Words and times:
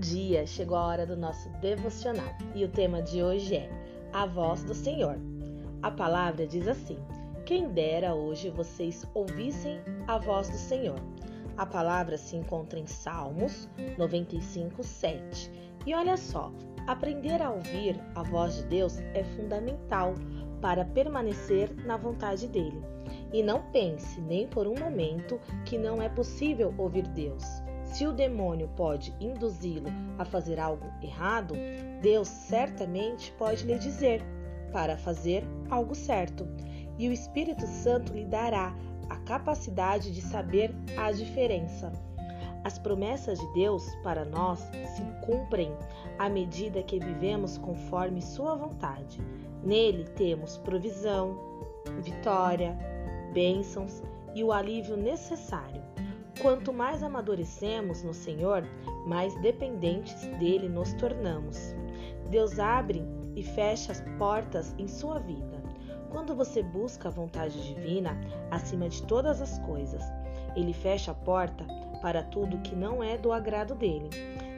dia! 0.00 0.44
Chegou 0.48 0.76
a 0.76 0.84
hora 0.84 1.06
do 1.06 1.16
nosso 1.16 1.48
devocional 1.60 2.34
e 2.56 2.64
o 2.64 2.68
tema 2.68 3.00
de 3.00 3.22
hoje 3.22 3.54
é 3.54 3.70
A 4.12 4.26
Voz 4.26 4.64
do 4.64 4.74
Senhor. 4.74 5.16
A 5.80 5.92
palavra 5.92 6.44
diz 6.44 6.66
assim: 6.66 6.98
Quem 7.46 7.68
dera 7.68 8.12
hoje 8.12 8.50
vocês 8.50 9.06
ouvissem 9.14 9.80
a 10.08 10.18
voz 10.18 10.48
do 10.48 10.56
Senhor. 10.56 10.98
A 11.56 11.64
palavra 11.64 12.18
se 12.18 12.34
encontra 12.36 12.80
em 12.80 12.86
Salmos 12.86 13.68
95, 13.96 14.82
7. 14.82 15.52
E 15.86 15.94
olha 15.94 16.16
só, 16.16 16.52
aprender 16.88 17.40
a 17.40 17.50
ouvir 17.50 17.96
a 18.16 18.24
voz 18.24 18.56
de 18.56 18.64
Deus 18.64 18.98
é 19.14 19.22
fundamental 19.36 20.14
para 20.60 20.84
permanecer 20.84 21.72
na 21.86 21.96
vontade 21.96 22.48
dele. 22.48 22.82
E 23.32 23.40
não 23.40 23.62
pense 23.70 24.20
nem 24.20 24.48
por 24.48 24.66
um 24.66 24.74
momento 24.74 25.40
que 25.64 25.78
não 25.78 26.02
é 26.02 26.08
possível 26.08 26.74
ouvir 26.76 27.06
Deus. 27.06 27.44
Se 27.92 28.06
o 28.06 28.12
demônio 28.12 28.68
pode 28.76 29.12
induzi-lo 29.20 29.88
a 30.16 30.24
fazer 30.24 30.60
algo 30.60 30.86
errado, 31.02 31.54
Deus 32.00 32.28
certamente 32.28 33.32
pode 33.32 33.66
lhe 33.66 33.76
dizer 33.78 34.22
para 34.72 34.96
fazer 34.96 35.44
algo 35.68 35.94
certo. 35.94 36.46
E 36.98 37.08
o 37.08 37.12
Espírito 37.12 37.66
Santo 37.66 38.12
lhe 38.12 38.24
dará 38.24 38.74
a 39.08 39.16
capacidade 39.16 40.12
de 40.12 40.22
saber 40.22 40.72
a 40.96 41.10
diferença. 41.10 41.92
As 42.62 42.78
promessas 42.78 43.38
de 43.40 43.52
Deus 43.54 43.84
para 44.04 44.24
nós 44.24 44.60
se 44.94 45.02
cumprem 45.26 45.72
à 46.18 46.28
medida 46.28 46.82
que 46.82 47.00
vivemos 47.00 47.58
conforme 47.58 48.22
Sua 48.22 48.54
vontade. 48.54 49.20
Nele 49.64 50.04
temos 50.04 50.58
provisão, 50.58 51.36
vitória, 52.02 52.78
bênçãos 53.32 54.02
e 54.34 54.44
o 54.44 54.52
alívio 54.52 54.96
necessário. 54.96 55.82
Quanto 56.40 56.72
mais 56.72 57.02
amadurecemos 57.02 58.02
no 58.02 58.14
Senhor, 58.14 58.64
mais 59.06 59.34
dependentes 59.42 60.24
dele 60.38 60.70
nos 60.70 60.94
tornamos. 60.94 61.74
Deus 62.30 62.58
abre 62.58 63.04
e 63.36 63.42
fecha 63.42 63.92
as 63.92 64.00
portas 64.16 64.74
em 64.78 64.88
sua 64.88 65.18
vida. 65.18 65.62
Quando 66.08 66.34
você 66.34 66.62
busca 66.62 67.08
a 67.08 67.12
vontade 67.12 67.62
divina 67.62 68.18
acima 68.50 68.88
de 68.88 69.02
todas 69.02 69.42
as 69.42 69.58
coisas, 69.60 70.02
ele 70.56 70.72
fecha 70.72 71.10
a 71.10 71.14
porta 71.14 71.66
para 72.00 72.22
tudo 72.22 72.62
que 72.62 72.74
não 72.74 73.02
é 73.02 73.18
do 73.18 73.32
agrado 73.32 73.74
dele. 73.74 74.08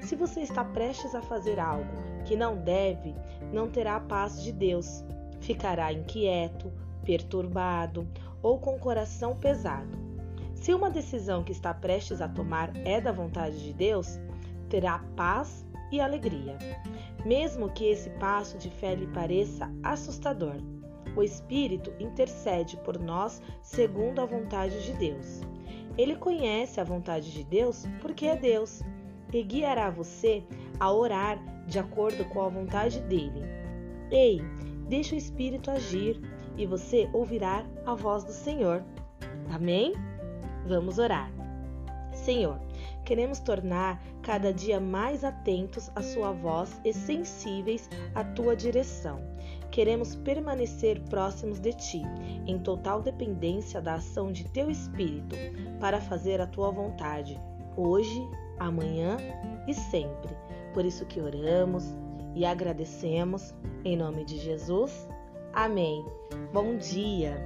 Se 0.03 0.15
você 0.15 0.41
está 0.41 0.65
prestes 0.65 1.17
a 1.17 1.21
fazer 1.21 1.59
algo 1.59 1.91
que 2.25 2.37
não 2.37 2.57
deve, 2.57 3.13
não 3.53 3.69
terá 3.69 3.97
a 3.97 4.01
paz 4.01 4.41
de 4.41 4.53
Deus. 4.53 5.05
Ficará 5.41 5.93
inquieto, 5.93 6.73
perturbado 7.05 8.07
ou 8.41 8.61
com 8.61 8.77
o 8.77 8.79
coração 8.79 9.37
pesado. 9.37 10.02
Se 10.63 10.73
uma 10.73 10.89
decisão 10.89 11.43
que 11.43 11.51
está 11.51 11.75
prestes 11.75 12.21
a 12.21 12.29
tomar 12.29 12.71
é 12.87 13.01
da 13.01 13.11
vontade 13.11 13.61
de 13.65 13.73
Deus, 13.73 14.21
terá 14.69 15.01
paz 15.17 15.67
e 15.91 16.01
alegria, 16.01 16.57
mesmo 17.27 17.69
que 17.73 17.87
esse 17.87 18.09
passo 18.11 18.57
de 18.59 18.71
fé 18.71 18.95
lhe 18.95 19.09
pareça 19.09 19.69
assustador. 19.83 20.55
O 21.17 21.23
Espírito 21.25 21.93
intercede 21.99 22.77
por 22.85 22.97
nós 22.97 23.43
segundo 23.61 24.21
a 24.21 24.25
vontade 24.25 24.85
de 24.85 24.93
Deus. 24.93 25.41
Ele 25.99 26.15
conhece 26.15 26.81
a 26.81 26.85
vontade 26.85 27.33
de 27.33 27.43
Deus 27.43 27.85
porque 28.01 28.27
é 28.27 28.37
Deus 28.37 28.83
e 29.33 29.43
guiará 29.43 29.91
você 29.91 30.45
a 30.79 30.93
orar 30.93 31.43
de 31.67 31.81
acordo 31.81 32.25
com 32.27 32.41
a 32.41 32.49
vontade 32.49 33.01
dele. 33.01 33.43
Ei, 34.13 34.41
deixe 34.89 35.17
o 35.17 35.19
Espírito 35.19 35.73
agir 35.73 36.21
e 36.57 36.65
você 36.67 37.11
ouvirá 37.13 37.67
a 37.85 37.97
voz 37.97 38.23
do 38.23 38.33
Senhor. 38.33 38.85
Amém? 39.51 40.12
Vamos 40.67 40.99
orar. 40.99 41.31
Senhor, 42.13 42.61
queremos 43.05 43.41
tornar 43.41 44.03
cada 44.23 44.53
dia 44.53 44.79
mais 44.79 45.25
atentos 45.25 45.91
à 45.95 46.03
Sua 46.03 46.33
voz 46.33 46.81
e 46.85 46.93
sensíveis 46.93 47.89
à 48.15 48.23
Tua 48.23 48.55
direção. 48.55 49.21
Queremos 49.71 50.15
permanecer 50.15 51.01
próximos 51.09 51.59
de 51.59 51.73
Ti, 51.73 52.03
em 52.47 52.59
total 52.59 53.03
dependência 53.03 53.81
da 53.81 53.95
ação 53.95 54.31
de 54.31 54.45
Teu 54.51 54.71
Espírito, 54.71 55.35
para 55.81 56.01
fazer 56.01 56.41
a 56.41 56.47
Tua 56.47 56.71
vontade, 56.71 57.41
hoje, 57.77 58.29
amanhã 58.59 59.17
e 59.67 59.75
sempre. 59.75 60.37
Por 60.75 60.85
isso 60.85 61.07
que 61.07 61.21
oramos 61.21 61.85
e 62.35 62.45
agradecemos, 62.45 63.55
em 63.85 63.97
nome 63.97 64.25
de 64.25 64.39
Jesus. 64.39 65.09
Amém. 65.53 66.05
Bom 66.53 66.77
dia! 66.77 67.37